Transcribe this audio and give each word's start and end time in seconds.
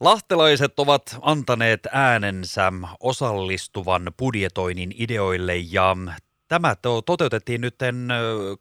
Lahtelaiset 0.00 0.78
ovat 0.78 1.18
antaneet 1.20 1.80
äänensä 1.92 2.72
osallistuvan 3.00 4.12
budjetoinnin 4.18 4.94
ideoille 4.98 5.56
ja 5.56 5.96
tämä 6.48 6.76
toteutettiin 7.06 7.60
nyt 7.60 7.74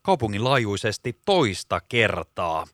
kaupungin 0.01 0.43
laajuisesti 0.43 1.19
toista 1.25 1.81
kertaa. 1.81 2.67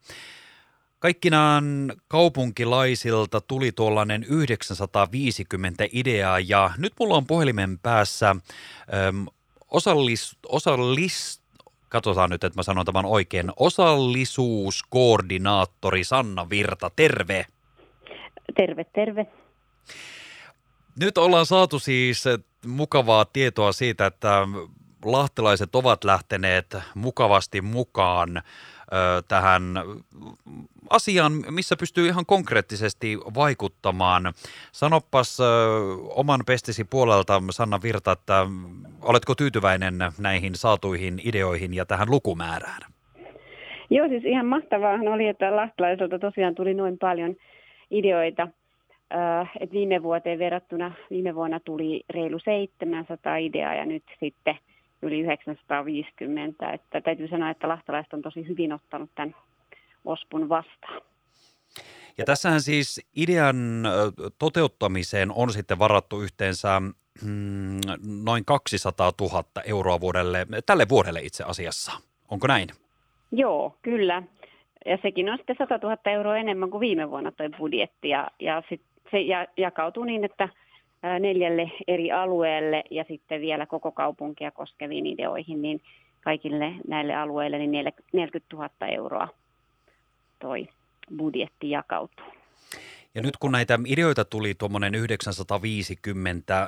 Kaikkinaan 0.99 1.93
kaupunkilaisilta 2.07 3.41
tuli 3.41 3.71
tuollainen 3.71 4.24
950 4.24 5.87
ideaa 5.91 6.39
ja 6.39 6.71
nyt 6.78 6.93
mulla 6.99 7.17
on 7.17 7.28
puhelimen 7.28 7.79
päässä 7.79 8.35
osallis, 9.71 10.37
osallis, 10.47 11.41
katsotaan 11.89 12.29
nyt, 12.29 12.43
että 12.43 12.59
mä 12.59 12.63
sanon 12.63 12.85
tämän 12.85 13.05
oikein, 13.05 13.51
osallisuuskoordinaattori 13.55 16.03
Sanna 16.03 16.49
Virta, 16.49 16.91
terve. 16.95 17.45
Terve, 18.54 18.84
terve. 18.84 19.27
Nyt 21.00 21.18
ollaan 21.18 21.46
saatu 21.46 21.80
siis 21.80 22.23
mukavaa 22.68 23.26
tietoa 23.26 23.72
siitä, 23.72 24.05
että 24.05 24.48
lahtelaiset 25.05 25.76
ovat 25.76 26.04
lähteneet 26.04 26.78
mukavasti 26.95 27.62
mukaan 27.62 28.38
ö, 28.38 28.42
tähän 29.28 29.64
asiaan, 30.90 31.32
missä 31.50 31.76
pystyy 31.80 32.08
ihan 32.08 32.26
konkreettisesti 32.26 33.18
vaikuttamaan. 33.36 34.34
Sanopas 34.72 35.40
ö, 35.40 35.44
oman 36.09 36.42
pestisi 36.48 36.84
puolelta, 36.84 37.44
Sanna 37.52 37.80
Virta, 37.84 38.12
että 38.12 38.45
oletko 39.02 39.36
tyytyväinen 39.36 39.95
näihin 40.20 40.56
saatuihin 40.56 41.22
ideoihin 41.23 41.73
ja 41.73 41.86
tähän 41.86 42.12
lukumäärään? 42.12 42.81
Joo, 43.90 44.08
siis 44.08 44.26
ihan 44.26 44.45
mahtavaa 44.45 44.94
oli, 45.14 45.28
että 45.28 45.56
lahtelaiselta 45.56 46.20
tosiaan 46.20 46.56
tuli 46.56 46.73
noin 46.73 46.98
paljon– 46.98 47.36
ideoita. 47.91 48.48
Et 49.59 49.72
viime 49.72 50.04
vuoteen 50.04 50.40
verrattuna, 50.40 50.91
viime 51.09 51.36
vuonna 51.36 51.59
tuli 51.59 52.03
reilu 52.09 52.39
700 52.39 53.38
ideaa 53.38 53.75
ja 53.75 53.86
nyt 53.86 54.03
sitten 54.20 54.58
yli 55.02 55.20
950. 55.20 56.72
Että 56.72 57.02
täytyy 57.02 57.28
sanoa, 57.28 57.50
että 57.50 57.67
lahtalaiset 57.67 58.14
on 58.14 58.22
tosi 58.22 58.47
hyvin 58.47 58.73
ottanut 58.73 59.09
tämän 59.16 59.36
ospun 60.06 60.50
vastaan. 60.50 61.02
Ja 62.17 62.25
tässähän 62.25 62.62
siis 62.62 63.08
idean 63.16 63.84
toteuttamiseen 64.39 65.31
on 65.31 65.53
sitten 65.53 65.80
varattu 65.80 66.22
yhteensä 66.22 66.80
mm, 66.80 67.81
noin 68.23 68.45
200 68.45 69.12
000 69.22 69.44
euroa 69.66 70.02
vuodelle, 70.02 70.47
tälle 70.66 70.89
vuodelle 70.89 71.19
itse 71.22 71.44
asiassa. 71.44 71.92
Onko 72.30 72.47
näin? 72.47 72.69
Joo, 73.31 73.75
kyllä. 73.81 74.23
Ja 74.86 74.98
sekin 75.02 75.30
on 75.30 75.38
sitten 75.38 75.56
100 75.60 75.80
000 75.84 75.98
euroa 76.06 76.38
enemmän 76.38 76.70
kuin 76.70 76.82
viime 76.82 77.10
vuonna 77.10 77.32
tuo 77.32 77.50
budjetti. 77.58 78.10
Ja, 78.10 78.28
ja 78.40 78.64
sit 78.70 78.82
se 79.12 79.18
jakautuu 79.58 80.04
niin, 80.04 80.26
että 80.26 80.50
neljälle 81.20 81.72
eri 81.88 82.12
alueelle 82.12 82.84
ja 82.92 83.04
sitten 83.08 83.42
vielä 83.42 83.66
koko 83.66 83.92
kaupunkia 83.92 84.52
koskeviin 84.52 85.06
ideoihin, 85.06 85.62
niin 85.62 85.82
kaikille 86.24 86.74
näille 86.88 87.16
alueille 87.16 87.58
niin 87.58 87.72
40 88.14 88.56
000 88.56 88.70
euroa 88.88 89.28
toi 90.40 90.68
budjetti 91.18 91.70
jakautuu. 91.70 92.41
Ja 93.16 93.22
nyt 93.22 93.38
kun 93.38 93.52
näitä 93.52 93.80
ideoita 93.86 94.26
tuli 94.26 94.54
tuommoinen 94.54 94.95
950, 94.95 96.67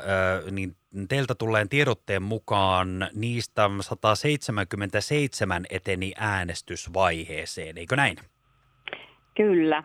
niin 0.52 0.76
teiltä 1.10 1.36
tulleen 1.36 1.70
tiedotteen 1.70 2.24
mukaan 2.24 3.08
niistä 3.16 3.70
177 3.82 5.66
eteni 5.70 6.14
äänestysvaiheeseen, 6.18 7.78
eikö 7.78 7.96
näin? 7.96 8.18
Kyllä. 9.36 9.84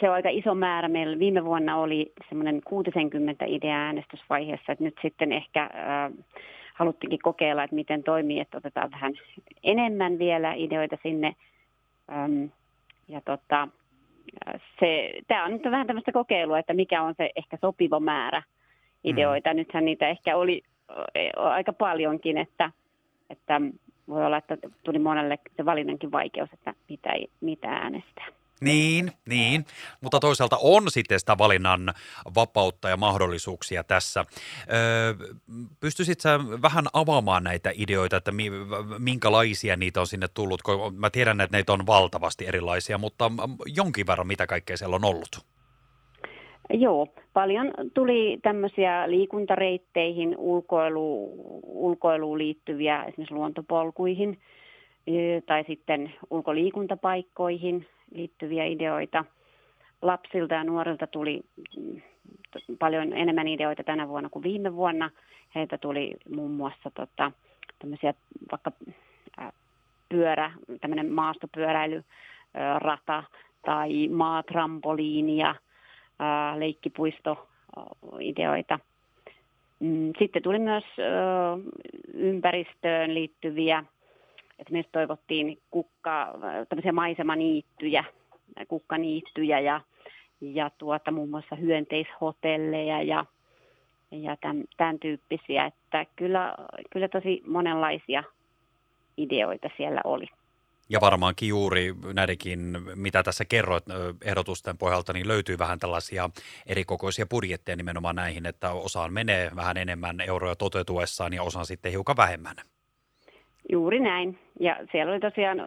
Se 0.00 0.08
on 0.08 0.14
aika 0.14 0.28
iso 0.28 0.54
määrä. 0.54 0.88
Meillä 0.88 1.18
viime 1.18 1.44
vuonna 1.44 1.76
oli 1.76 2.12
semmoinen 2.28 2.60
60 2.64 3.44
idea 3.48 3.76
äänestysvaiheessa, 3.76 4.72
että 4.72 4.84
nyt 4.84 4.98
sitten 5.02 5.32
ehkä 5.32 5.70
haluttiinkin 6.74 7.18
kokeilla, 7.22 7.64
että 7.64 7.76
miten 7.76 8.02
toimii, 8.02 8.40
että 8.40 8.58
otetaan 8.58 8.90
vähän 8.90 9.12
enemmän 9.62 10.18
vielä 10.18 10.54
ideoita 10.54 10.98
sinne. 11.02 11.34
Ja 13.08 13.20
tota, 13.24 13.68
se, 14.80 15.12
tämä 15.28 15.44
on 15.44 15.52
nyt 15.52 15.64
vähän 15.64 15.86
tämmöistä 15.86 16.12
kokeilua, 16.12 16.58
että 16.58 16.74
mikä 16.74 17.02
on 17.02 17.14
se 17.16 17.30
ehkä 17.36 17.58
sopiva 17.60 18.00
määrä 18.00 18.42
ideoita. 19.04 19.50
Mm. 19.50 19.56
Nythän 19.56 19.84
niitä 19.84 20.08
ehkä 20.08 20.36
oli 20.36 20.62
aika 21.36 21.72
paljonkin, 21.72 22.38
että, 22.38 22.70
että 23.30 23.60
voi 24.08 24.26
olla, 24.26 24.36
että 24.36 24.58
tuli 24.84 24.98
monelle 24.98 25.38
se 25.56 25.64
valinnankin 25.64 26.12
vaikeus, 26.12 26.52
että 26.52 26.74
mitä, 26.88 27.10
mitä 27.40 27.68
äänestää. 27.68 28.26
Niin, 28.62 29.12
niin, 29.28 29.64
mutta 30.00 30.20
toisaalta 30.20 30.58
on 30.62 30.90
sitten 30.90 31.20
sitä 31.20 31.38
valinnan 31.38 31.94
vapautta 32.34 32.88
ja 32.88 32.96
mahdollisuuksia 32.96 33.84
tässä. 33.84 34.24
Öö, 34.72 35.14
pystyisit 35.80 36.20
sä 36.20 36.38
vähän 36.62 36.84
avaamaan 36.92 37.44
näitä 37.44 37.70
ideoita, 37.74 38.16
että 38.16 38.32
minkälaisia 38.98 39.76
niitä 39.76 40.00
on 40.00 40.06
sinne 40.06 40.26
tullut? 40.34 40.60
Mä 40.96 41.10
tiedän, 41.10 41.40
että 41.40 41.56
näitä 41.56 41.72
on 41.72 41.86
valtavasti 41.86 42.46
erilaisia, 42.46 42.98
mutta 42.98 43.30
jonkin 43.74 44.06
verran 44.06 44.26
mitä 44.26 44.46
kaikkea 44.46 44.76
siellä 44.76 44.96
on 44.96 45.04
ollut? 45.04 45.52
Joo, 46.70 47.08
paljon 47.32 47.70
tuli 47.94 48.38
tämmöisiä 48.42 49.10
liikuntareitteihin, 49.10 50.34
ulkoilu, 50.38 51.32
ulkoiluun 51.64 52.38
liittyviä 52.38 53.04
esimerkiksi 53.04 53.34
luontopolkuihin 53.34 54.38
tai 55.46 55.64
sitten 55.66 56.14
ulkoliikuntapaikkoihin 56.30 57.86
liittyviä 58.14 58.64
ideoita. 58.64 59.24
Lapsilta 60.02 60.54
ja 60.54 60.64
nuorilta 60.64 61.06
tuli 61.06 61.40
mm, 61.76 62.02
paljon 62.78 63.12
enemmän 63.12 63.48
ideoita 63.48 63.84
tänä 63.84 64.08
vuonna 64.08 64.28
kuin 64.28 64.42
viime 64.42 64.74
vuonna. 64.74 65.10
Heiltä 65.54 65.78
tuli 65.78 66.16
muun 66.34 66.50
muassa 66.50 66.90
tota, 66.94 67.32
tämmöisiä 67.78 68.14
vaikka 68.50 68.72
pyörä, 70.08 70.52
tämmöinen 70.80 71.12
maastopyöräilyrata 71.12 73.24
tai 73.66 74.08
maatrampoliinia, 74.08 75.54
leikkipuistoideoita. 76.56 78.78
Mm, 79.80 80.12
sitten 80.18 80.42
tuli 80.42 80.58
myös 80.58 80.84
ympäristöön 82.14 83.14
liittyviä 83.14 83.84
esimerkiksi 84.62 84.92
toivottiin 84.92 85.58
kukka, 85.70 86.34
tämmöisiä 86.68 86.92
maisemaniittyjä, 86.92 88.04
kukkaniittyjä 88.68 89.60
ja, 89.60 89.80
ja 90.40 90.70
tuota, 90.78 91.10
muun 91.10 91.30
muassa 91.30 91.56
hyönteishotelleja 91.56 93.02
ja, 93.02 93.24
ja 94.10 94.36
tämän, 94.36 94.64
tämän 94.76 94.98
tyyppisiä. 94.98 95.66
Että 95.66 96.06
kyllä, 96.16 96.54
kyllä 96.90 97.08
tosi 97.08 97.42
monenlaisia 97.46 98.24
ideoita 99.16 99.68
siellä 99.76 100.00
oli. 100.04 100.26
Ja 100.88 101.00
varmaankin 101.00 101.48
juuri 101.48 101.94
näidenkin, 102.14 102.76
mitä 102.94 103.22
tässä 103.22 103.44
kerroit 103.44 103.84
ehdotusten 104.24 104.78
pohjalta, 104.78 105.12
niin 105.12 105.28
löytyy 105.28 105.58
vähän 105.58 105.78
tällaisia 105.78 106.30
erikokoisia 106.66 107.26
budjetteja 107.26 107.76
nimenomaan 107.76 108.16
näihin, 108.16 108.46
että 108.46 108.70
osaan 108.72 109.12
menee 109.12 109.50
vähän 109.56 109.76
enemmän 109.76 110.20
euroja 110.20 110.56
toteutuessaan 110.56 111.32
ja 111.32 111.42
osaan 111.42 111.66
sitten 111.66 111.92
hiukan 111.92 112.16
vähemmän. 112.16 112.56
Juuri 113.70 114.00
näin. 114.00 114.38
Ja 114.60 114.76
siellä 114.92 115.12
oli 115.12 115.20
tosiaan 115.20 115.58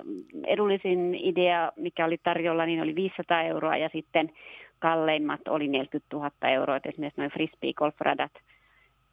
edullisin 0.48 1.16
idea, 1.16 1.72
mikä 1.76 2.06
oli 2.06 2.18
tarjolla, 2.24 2.66
niin 2.66 2.82
oli 2.82 2.96
500 2.96 3.42
euroa 3.42 3.78
ja 3.78 3.90
sitten 3.94 4.32
kalleimmat 4.80 5.48
oli 5.48 5.68
40 5.68 6.16
000 6.16 6.32
euroa. 6.42 6.76
Et 6.76 6.86
esimerkiksi 6.86 7.22
noin 7.22 7.32
frisbee 7.32 7.74
golfradat, 7.74 8.32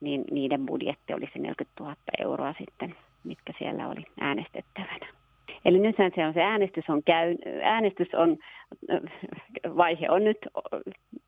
niin 0.00 0.25
niiden 0.31 0.66
budjetti 0.66 1.15
oli 1.15 1.28
se 1.32 1.38
40 1.38 1.84
000 1.84 1.97
euroa 2.19 2.54
sitten, 2.59 2.94
mitkä 3.25 3.53
siellä 3.59 3.88
oli 3.88 4.04
äänestettävänä. 4.20 5.06
Eli 5.64 5.78
nyt 5.78 5.97
se 5.97 6.26
on 6.26 6.34
se 6.34 6.43
äänestys 6.43 6.91
on 6.91 7.03
käy, 7.03 7.37
äänestys 7.62 8.14
on, 8.14 8.37
vaihe 9.76 10.10
on 10.10 10.25
nyt 10.25 10.38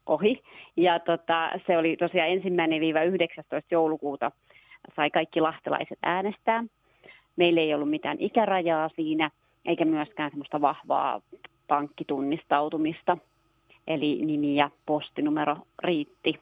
ohi. 0.06 0.42
Ja 0.76 0.98
tota, 0.98 1.50
se 1.66 1.78
oli 1.78 1.96
tosiaan 1.96 2.30
ensimmäinen 2.30 2.80
viiva 2.80 3.02
19. 3.02 3.74
joulukuuta 3.74 4.30
sai 4.96 5.10
kaikki 5.10 5.40
lahtelaiset 5.40 5.98
äänestää. 6.02 6.64
Meillä 7.36 7.60
ei 7.60 7.74
ollut 7.74 7.90
mitään 7.90 8.16
ikärajaa 8.20 8.88
siinä, 8.88 9.30
eikä 9.64 9.84
myöskään 9.84 10.30
semmoista 10.30 10.60
vahvaa 10.60 11.20
pankkitunnistautumista. 11.68 13.18
Eli 13.86 14.20
nimi 14.24 14.56
ja 14.56 14.70
postinumero 14.86 15.56
riitti. 15.82 16.40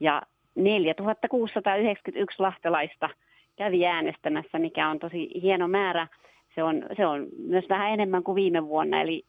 Ja 0.00 0.22
4691 0.54 2.36
lahtelaista 2.38 3.08
kävi 3.56 3.86
äänestämässä, 3.86 4.58
mikä 4.58 4.88
on 4.88 4.98
tosi 4.98 5.30
hieno 5.42 5.68
määrä. 5.68 6.06
Se 6.54 6.62
on, 6.62 6.82
se 6.96 7.06
on 7.06 7.26
myös 7.46 7.64
vähän 7.68 7.90
enemmän 7.90 8.22
kuin 8.22 8.34
viime 8.34 8.66
vuonna, 8.66 9.00
eli 9.00 9.24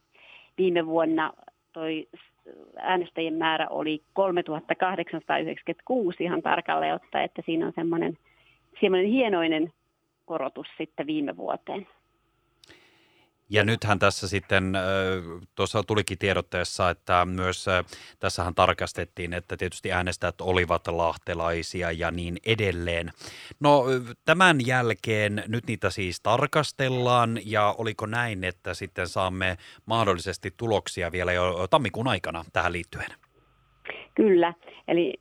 viime 0.57 0.85
vuonna 0.85 1.33
toi 1.73 2.07
äänestäjien 2.77 3.33
määrä 3.33 3.67
oli 3.69 4.01
3896 4.13 6.23
ihan 6.23 6.41
tarkalleen 6.41 6.95
ottaen, 6.95 7.25
että 7.25 7.41
siinä 7.45 7.67
on 7.67 7.73
semmoinen, 7.75 8.17
semmoinen 8.81 9.09
hienoinen 9.09 9.73
korotus 10.31 10.67
sitten 10.77 11.07
viime 11.07 11.37
vuoteen. 11.37 11.87
Ja 13.49 13.63
nythän 13.63 13.99
tässä 13.99 14.27
sitten, 14.27 14.73
tuossa 15.55 15.83
tulikin 15.83 16.17
tiedotteessa, 16.17 16.89
että 16.89 17.25
myös 17.25 17.65
tässähän 18.19 18.55
tarkastettiin, 18.55 19.33
että 19.33 19.57
tietysti 19.57 19.91
äänestäjät 19.91 20.41
olivat 20.41 20.87
lahtelaisia 20.87 21.91
ja 21.91 22.11
niin 22.11 22.37
edelleen. 22.45 23.11
No 23.59 23.83
tämän 24.25 24.57
jälkeen 24.65 25.43
nyt 25.47 25.67
niitä 25.67 25.89
siis 25.89 26.21
tarkastellaan 26.21 27.39
ja 27.45 27.75
oliko 27.77 28.05
näin, 28.05 28.43
että 28.43 28.73
sitten 28.73 29.07
saamme 29.07 29.57
mahdollisesti 29.85 30.53
tuloksia 30.57 31.11
vielä 31.11 31.33
jo 31.33 31.67
tammikuun 31.69 32.07
aikana 32.07 32.45
tähän 32.53 32.73
liittyen? 32.73 33.11
Kyllä, 34.15 34.53
eli 34.87 35.13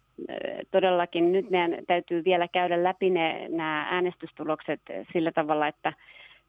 todellakin 0.70 1.32
nyt 1.32 1.50
meidän 1.50 1.76
täytyy 1.87 2.25
vielä 2.25 2.49
käydä 2.49 2.84
läpi 2.84 3.11
ne, 3.11 3.49
nämä 3.49 3.87
äänestystulokset 3.90 4.81
sillä 5.12 5.32
tavalla, 5.32 5.67
että 5.67 5.93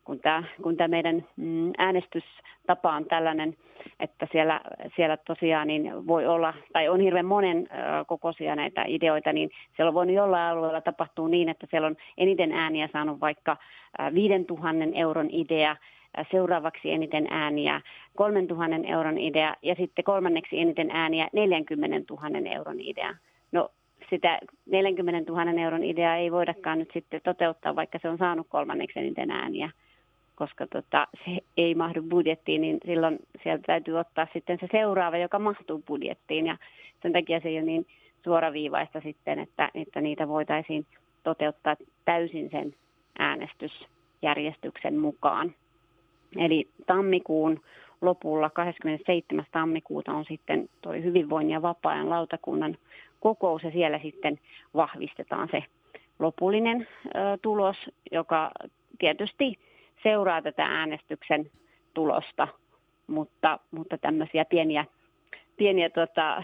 kun 0.04 0.20
tämä, 0.20 0.44
kun 0.62 0.78
tämä 0.78 0.88
meidän 0.88 1.26
mm, 1.36 1.72
äänestystapa 1.78 2.96
on 2.96 3.06
tällainen, 3.06 3.58
että 4.00 4.28
siellä, 4.32 4.62
siellä 4.96 5.18
tosiaan 5.18 5.68
niin 5.68 6.08
voi 6.08 6.28
olla, 6.28 6.54
tai 6.74 6.90
on 6.90 7.00
hirveän 7.00 7.26
monen 7.26 7.68
kokoisia 8.08 8.56
näitä 8.56 8.86
ideoita, 8.88 9.34
niin 9.34 9.50
siellä 9.76 9.90
on 9.90 9.94
voinut 9.94 10.16
jollain 10.16 10.52
alueella 10.52 10.82
tapahtua 10.82 11.30
niin, 11.30 11.50
että 11.50 11.68
siellä 11.70 11.88
on 11.88 11.96
eniten 12.18 12.52
ääniä 12.52 12.90
saanut 12.94 13.20
vaikka 13.20 13.58
5000 14.14 14.70
euron 14.96 15.30
idea, 15.32 15.76
seuraavaksi 16.32 16.92
eniten 16.92 17.28
ääniä 17.30 17.82
3000 18.16 18.88
euron 18.88 19.18
idea 19.18 19.56
ja 19.62 19.76
sitten 19.76 20.06
kolmanneksi 20.06 20.60
eniten 20.60 20.92
ääniä 20.92 21.28
40 21.34 22.14
000 22.14 22.50
euron 22.56 22.80
idea. 22.80 23.16
No 23.52 23.70
sitä 24.10 24.40
40 24.66 25.32
000 25.32 25.62
euron 25.62 25.84
ideaa 25.84 26.16
ei 26.16 26.32
voidakaan 26.32 26.80
nyt 26.80 26.90
sitten 26.94 27.22
toteuttaa, 27.24 27.76
vaikka 27.76 28.00
se 28.02 28.10
on 28.10 28.18
saanut 28.18 28.48
kolmanneksi 28.50 29.00
eniten 29.00 29.32
ääniä 29.32 29.70
koska 30.42 30.68
tota, 30.68 31.08
se 31.26 31.38
ei 31.58 31.76
mahdu 31.76 32.02
budjettiin, 32.02 32.62
niin 32.62 32.78
silloin 32.86 33.20
sieltä 33.44 33.64
täytyy 33.68 34.00
ottaa 34.00 34.28
sitten 34.34 34.58
se 34.62 34.68
seuraava, 34.72 35.18
joka 35.18 35.40
mahtuu 35.40 35.84
budjettiin. 35.88 36.48
Ja 36.48 36.58
sen 37.02 37.14
takia 37.14 37.40
se 37.40 37.50
ei 37.50 37.58
ole 37.58 37.66
niin 37.66 37.88
suoraviivaista 38.24 39.02
sitten, 39.02 39.40
että, 39.40 39.70
että 39.76 40.02
niitä 40.02 40.28
voitaisiin 40.28 40.86
toteuttaa 41.24 41.76
täysin 42.06 42.50
sen 42.52 42.76
äänestysjärjestyksen 43.20 45.00
mukaan. 45.00 45.54
Eli 46.38 46.68
tammikuun 46.86 47.62
lopulla 48.02 48.50
27. 48.50 49.46
tammikuuta 49.52 50.14
on 50.14 50.26
sitten 50.26 50.70
tuo 50.82 50.92
hyvinvoinnin 50.92 51.54
ja 51.54 51.62
vapaa-ajan 51.62 52.10
lautakunnan 52.10 52.78
kokous 53.22 53.64
ja 53.64 53.72
siellä 53.72 54.00
sitten 54.00 54.40
vahvistetaan 54.74 55.48
se 55.52 55.64
lopullinen 56.20 56.88
ö, 57.06 57.10
tulos, 57.42 57.78
joka 58.12 58.52
tietysti 59.00 59.60
seuraa 60.04 60.42
tätä 60.42 60.66
äänestyksen 60.66 61.52
tulosta, 61.94 62.48
mutta, 63.08 63.60
mutta 63.72 63.98
tämmöisiä 63.98 64.46
pieniä, 64.46 64.86
pieniä 65.58 65.90
tota, 65.90 66.44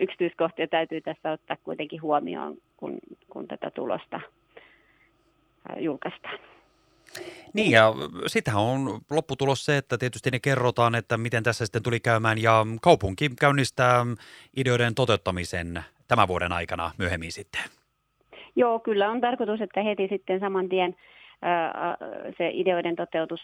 yksityiskohtia 0.00 0.68
täytyy 0.68 1.00
tässä 1.00 1.32
ottaa 1.32 1.56
kuitenkin 1.64 2.02
huomioon, 2.02 2.56
kun, 2.76 2.98
kun 3.30 3.48
tätä 3.48 3.70
tulosta 3.70 4.20
julkaistaan. 5.78 6.38
Niin 7.54 7.70
ja 7.70 7.94
sitähän 8.26 8.62
on 8.62 9.00
lopputulos 9.10 9.64
se, 9.64 9.76
että 9.76 9.98
tietysti 9.98 10.30
ne 10.30 10.38
kerrotaan, 10.38 10.94
että 10.94 11.16
miten 11.16 11.42
tässä 11.42 11.66
sitten 11.66 11.82
tuli 11.82 12.00
käymään 12.00 12.38
ja 12.38 12.66
kaupunki 12.82 13.30
käynnistää 13.40 14.06
ideoiden 14.56 14.94
toteuttamisen 14.94 15.84
tämän 16.10 16.28
vuoden 16.28 16.52
aikana 16.52 16.90
myöhemmin 16.98 17.32
sitten. 17.32 17.62
Joo, 18.56 18.78
kyllä 18.78 19.10
on 19.10 19.20
tarkoitus, 19.20 19.60
että 19.60 19.82
heti 19.82 20.08
sitten 20.08 20.40
saman 20.40 20.68
tien 20.68 20.96
se 22.38 22.50
ideoiden 22.52 22.96
toteutus 22.96 23.40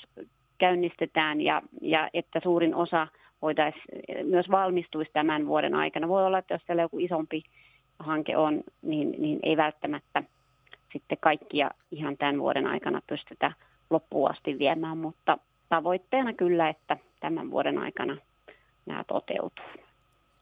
käynnistetään 0.59 1.41
ja, 1.41 1.63
ja 1.81 2.11
että 2.15 2.41
suurin 2.43 2.75
osa 2.75 3.09
voitaisiin 3.43 3.85
myös 4.27 4.51
valmistuisi 4.51 5.11
tämän 5.13 5.47
vuoden 5.47 5.75
aikana. 5.75 6.09
Voi 6.09 6.27
olla, 6.27 6.39
että 6.39 6.55
jos 6.55 6.63
siellä 6.67 6.83
joku 6.83 6.99
isompi 6.99 7.43
hanke 7.99 8.37
on, 8.37 8.61
niin, 8.83 9.15
niin 9.19 9.39
ei 9.43 9.57
välttämättä 9.57 10.23
sitten 10.93 11.19
kaikkia 11.21 11.71
ihan 11.91 12.17
tämän 12.17 12.39
vuoden 12.39 12.67
aikana 12.67 13.01
pystytä 13.07 13.53
loppuun 13.91 14.31
asti 14.31 14.59
viemään, 14.59 14.99
mutta 14.99 15.39
tavoitteena 15.69 16.33
kyllä, 16.33 16.69
että 16.69 16.97
tämän 17.21 17.51
vuoden 17.51 17.79
aikana 17.79 18.17
nämä 18.87 19.05
toteutuu. 19.05 19.86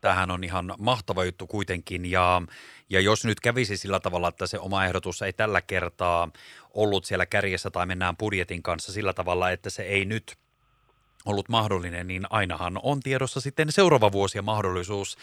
Tämähän 0.05 0.31
on 0.31 0.45
ihan 0.45 0.75
mahtava 0.79 1.25
juttu 1.25 1.47
kuitenkin 1.47 2.11
ja, 2.11 2.43
ja 2.91 3.01
jos 3.01 3.25
nyt 3.25 3.41
kävisi 3.41 3.77
sillä 3.77 4.01
tavalla, 4.01 4.29
että 4.29 4.47
se 4.47 4.59
oma 4.59 4.85
ehdotus 4.85 5.23
ei 5.23 5.33
tällä 5.33 5.61
kertaa 5.63 6.29
ollut 6.75 7.05
siellä 7.05 7.27
kärjessä 7.27 7.71
tai 7.71 7.87
mennään 7.87 8.17
budjetin 8.17 8.63
kanssa 8.63 8.93
sillä 8.93 9.13
tavalla, 9.13 9.51
että 9.51 9.71
se 9.71 9.83
ei 9.83 10.05
nyt 10.05 10.37
ollut 11.25 11.49
mahdollinen, 11.49 12.07
niin 12.07 12.27
ainahan 12.31 12.81
on 12.83 13.01
tiedossa 13.01 13.41
sitten 13.41 13.73
seuraava 13.73 14.13
vuosi 14.13 14.39
ja 14.39 14.43
mahdollisuus 14.43 15.19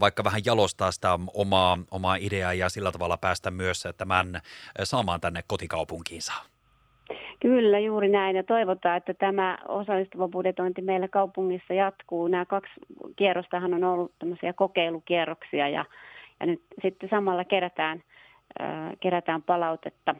vaikka 0.00 0.24
vähän 0.24 0.44
jalostaa 0.44 0.92
sitä 0.92 1.18
omaa, 1.34 1.78
omaa 1.90 2.16
ideaa 2.16 2.54
ja 2.54 2.68
sillä 2.68 2.92
tavalla 2.92 3.16
päästä 3.16 3.50
myös 3.50 3.84
tämän 3.96 4.40
saamaan 4.84 5.20
tänne 5.20 5.44
kotikaupunkiinsa. 5.46 6.53
Kyllä, 7.44 7.78
juuri 7.78 8.08
näin. 8.08 8.36
Ja 8.36 8.42
toivotaan, 8.42 8.96
että 8.96 9.14
tämä 9.14 9.58
osallistuva 9.68 10.28
budjetointi 10.28 10.82
meillä 10.82 11.08
kaupungissa 11.08 11.74
jatkuu. 11.74 12.28
Nämä 12.28 12.44
kaksi 12.44 12.72
kierrostahan 13.16 13.74
on 13.74 13.84
ollut 13.84 14.12
tämmöisiä 14.18 14.52
kokeilukierroksia 14.52 15.68
ja, 15.68 15.84
ja 16.40 16.46
nyt 16.46 16.62
sitten 16.82 17.08
samalla 17.08 17.44
kerätään, 17.44 18.02
äh, 18.60 18.92
kerätään 19.00 19.42
palautetta 19.42 20.14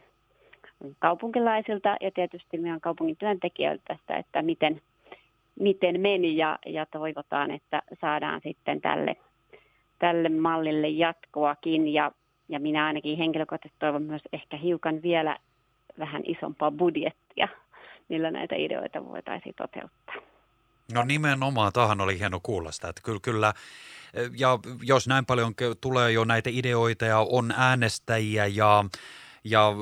kaupunkilaisilta 0.99 1.97
ja 2.01 2.11
tietysti 2.11 2.57
meidän 2.57 2.81
kaupungin 2.81 3.17
työntekijöiltä 3.17 3.83
tästä, 3.87 4.17
että 4.17 4.41
miten, 4.41 4.81
miten 5.59 6.01
meni 6.01 6.37
ja, 6.37 6.59
ja 6.65 6.85
toivotaan, 6.85 7.51
että 7.51 7.81
saadaan 8.01 8.41
sitten 8.43 8.81
tälle, 8.81 9.15
tälle 9.99 10.29
mallille 10.29 10.89
jatkoakin 10.89 11.93
ja, 11.93 12.11
ja 12.49 12.59
minä 12.59 12.85
ainakin 12.85 13.17
henkilökohtaisesti 13.17 13.79
toivon 13.79 14.03
myös 14.03 14.21
ehkä 14.33 14.57
hiukan 14.57 15.01
vielä 15.01 15.37
vähän 15.99 16.21
isompaa 16.25 16.71
budjettia, 16.71 17.47
millä 18.09 18.31
näitä 18.31 18.55
ideoita 18.55 19.05
voitaisiin 19.05 19.55
toteuttaa. 19.57 20.15
No 20.93 21.03
nimenomaan, 21.03 21.73
tähän 21.73 22.01
oli 22.01 22.19
hieno 22.19 22.39
kuulla 22.43 22.71
sitä, 22.71 22.89
että 22.89 23.01
kyllä, 23.05 23.19
kyllä 23.23 23.53
ja 24.39 24.59
jos 24.83 25.07
näin 25.07 25.25
paljon 25.25 25.53
tulee 25.81 26.11
jo 26.11 26.23
näitä 26.23 26.49
ideoita 26.53 27.05
ja 27.05 27.19
on 27.19 27.53
äänestäjiä 27.57 28.45
ja, 28.45 28.85
ja 29.43 29.73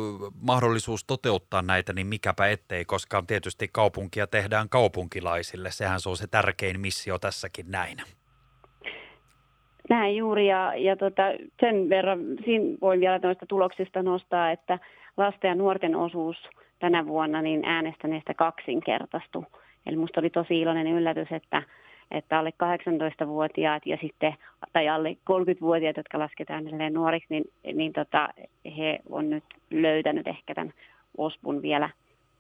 mahdollisuus 0.42 1.04
toteuttaa 1.04 1.62
näitä, 1.62 1.94
niin 1.94 2.08
mikäpä 2.08 2.48
ettei, 2.48 2.86
koska 2.86 3.24
tietysti 3.28 3.70
kaupunkia 3.72 4.28
tehdään 4.28 4.70
kaupunkilaisille. 4.70 5.72
Sehän 5.72 6.00
se 6.00 6.10
on 6.10 6.18
se 6.18 6.28
tärkein 6.28 6.80
missio 6.80 7.20
tässäkin 7.20 7.66
näin. 7.72 7.98
Näin 9.90 10.18
juuri 10.18 10.48
ja, 10.48 10.76
ja 10.76 10.96
tota, 10.96 11.24
sen 11.60 11.90
verran 11.90 12.20
siinä 12.46 12.78
voin 12.82 13.00
vielä 13.00 13.20
noista 13.24 13.46
tuloksista 13.46 14.04
nostaa, 14.04 14.52
että 14.52 14.80
lasten 15.18 15.50
ja 15.50 15.56
nuorten 15.56 15.96
osuus 15.96 16.38
tänä 16.80 17.08
vuonna 17.08 17.42
niin 17.42 17.66
äänestäneistä 17.66 18.34
kaksinkertaistui. 18.34 19.46
Eli 19.86 19.96
minusta 19.96 20.20
oli 20.20 20.30
tosi 20.30 20.62
iloinen 20.62 20.88
yllätys, 20.88 21.32
että, 21.32 21.64
että 22.12 22.40
alle 22.40 22.54
18-vuotiaat 23.24 23.86
ja 23.86 23.98
sitten, 24.02 24.36
tai 24.74 24.90
alle 24.90 25.18
30-vuotiaat, 25.32 25.98
jotka 25.98 26.20
lasketaan 26.20 26.64
nuoriksi, 26.94 27.28
niin, 27.30 27.44
niin 27.74 27.94
tota, 27.94 28.30
he 28.78 29.00
on 29.10 29.30
nyt 29.30 29.44
löytänyt 29.72 30.28
ehkä 30.28 30.56
tämän 30.56 30.74
ospun 31.18 31.62
vielä 31.62 31.90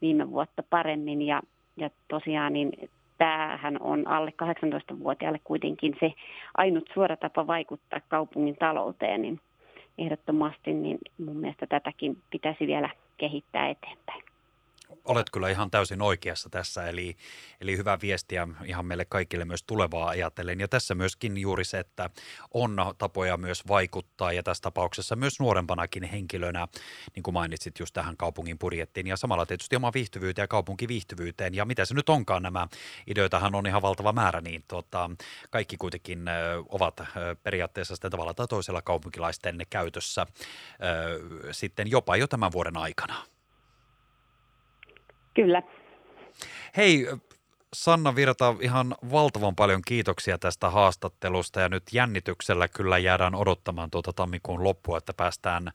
viime 0.01 0.31
vuotta 0.31 0.63
paremmin. 0.69 1.21
Ja, 1.21 1.41
ja 1.77 1.89
tosiaan 2.07 2.53
niin 2.53 2.89
tämähän 3.17 3.81
on 3.81 4.07
alle 4.07 4.33
18-vuotiaalle 4.43 5.39
kuitenkin 5.43 5.95
se 5.99 6.13
ainut 6.57 6.89
suora 6.93 7.17
tapa 7.17 7.47
vaikuttaa 7.47 7.99
kaupungin 8.07 8.55
talouteen, 8.55 9.21
niin 9.21 9.39
ehdottomasti, 9.97 10.73
niin 10.73 10.97
mun 11.25 11.37
mielestä 11.37 11.67
tätäkin 11.67 12.17
pitäisi 12.29 12.67
vielä 12.67 12.89
kehittää 13.17 13.69
eteenpäin 13.69 14.23
olet 15.05 15.29
kyllä 15.29 15.49
ihan 15.49 15.71
täysin 15.71 16.01
oikeassa 16.01 16.49
tässä, 16.49 16.87
eli, 16.87 17.15
eli 17.61 17.77
hyvä 17.77 17.97
viestiä 18.01 18.47
ihan 18.65 18.85
meille 18.85 19.05
kaikille 19.05 19.45
myös 19.45 19.63
tulevaa 19.63 20.09
ajatellen. 20.09 20.59
Ja 20.59 20.67
tässä 20.67 20.95
myöskin 20.95 21.37
juuri 21.37 21.65
se, 21.65 21.79
että 21.79 22.09
on 22.53 22.75
tapoja 22.97 23.37
myös 23.37 23.67
vaikuttaa 23.67 24.31
ja 24.31 24.43
tässä 24.43 24.61
tapauksessa 24.61 25.15
myös 25.15 25.39
nuorempanakin 25.39 26.03
henkilönä, 26.03 26.67
niin 27.15 27.23
kuin 27.23 27.33
mainitsit 27.33 27.79
just 27.79 27.93
tähän 27.93 28.17
kaupungin 28.17 28.59
budjettiin 28.59 29.07
ja 29.07 29.17
samalla 29.17 29.45
tietysti 29.45 29.75
oma 29.75 29.91
viihtyvyyteen 29.93 30.43
ja 30.43 30.47
kaupunkiviihtyvyyteen. 30.47 31.53
Ja 31.53 31.65
mitä 31.65 31.85
se 31.85 31.93
nyt 31.93 32.09
onkaan 32.09 32.43
nämä 32.43 32.67
ideoitahan 33.07 33.55
on 33.55 33.67
ihan 33.67 33.81
valtava 33.81 34.13
määrä, 34.13 34.41
niin 34.41 34.63
tuota, 34.67 35.09
kaikki 35.49 35.77
kuitenkin 35.77 36.25
ovat 36.69 37.01
periaatteessa 37.43 37.95
sitten 37.95 38.11
tavalla 38.11 38.33
tai 38.33 38.47
toisella 38.47 38.81
kaupunkilaisten 38.81 39.61
käytössä 39.69 40.25
sitten 41.51 41.91
jopa 41.91 42.17
jo 42.17 42.27
tämän 42.27 42.51
vuoden 42.51 42.77
aikana. 42.77 43.32
Kyllä. 45.33 45.61
Hei, 46.77 47.07
Sanna 47.73 48.15
Virta, 48.15 48.55
ihan 48.61 48.95
valtavan 49.11 49.55
paljon 49.55 49.81
kiitoksia 49.87 50.37
tästä 50.37 50.69
haastattelusta 50.69 51.59
ja 51.59 51.69
nyt 51.69 51.83
jännityksellä 51.93 52.67
kyllä 52.67 52.97
jäädään 52.97 53.35
odottamaan 53.35 53.91
tuota 53.91 54.13
tammikuun 54.13 54.63
loppua, 54.63 54.97
että 54.97 55.13
päästään 55.17 55.67
ö, 55.67 55.71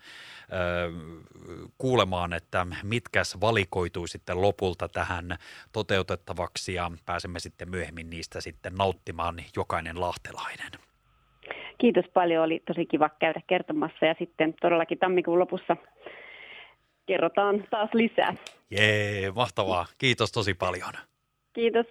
kuulemaan, 1.79 2.33
että 2.33 2.67
mitkäs 2.83 3.41
valikoitui 3.41 4.09
sitten 4.09 4.43
lopulta 4.43 4.89
tähän 4.89 5.37
toteutettavaksi 5.73 6.75
ja 6.75 6.91
pääsemme 7.07 7.41
sitten 7.41 7.71
myöhemmin 7.71 8.11
niistä 8.11 8.41
sitten 8.41 8.75
nauttimaan 8.75 9.37
jokainen 9.57 10.01
lahtelainen. 10.01 10.73
Kiitos 11.79 12.05
paljon, 12.15 12.45
oli 12.45 12.63
tosi 12.67 12.87
kiva 12.87 13.11
käydä 13.19 13.41
kertomassa 13.47 14.07
ja 14.07 14.15
sitten 14.19 14.55
todellakin 14.61 14.99
tammikuun 14.99 15.39
lopussa 15.39 15.77
kerrotaan 17.07 17.65
taas 17.71 17.91
lisää. 17.95 18.35
Jee, 18.71 19.31
mahtavaa. 19.31 19.87
Kiitos 19.99 20.33
tosi 20.33 20.55
paljon. 20.55 20.93
Kiitos. 21.53 21.87